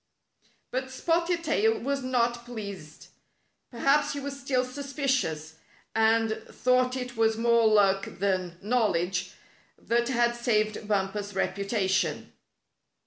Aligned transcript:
But 0.71 0.89
Spotted 0.89 1.43
Tail 1.43 1.77
was 1.77 2.01
not 2.01 2.43
pleased. 2.43 3.09
Perhaps 3.69 4.13
he 4.13 4.19
was 4.19 4.39
still 4.39 4.65
suspicious, 4.65 5.57
and 5.93 6.41
thought 6.49 6.97
it 6.97 7.15
was 7.15 7.37
more 7.37 7.67
luck 7.67 8.07
than 8.17 8.57
knowledge 8.63 9.33
that 9.77 10.07
had 10.07 10.35
saved 10.35 10.87
Bumper's 10.87 11.35
reputation. 11.35 12.33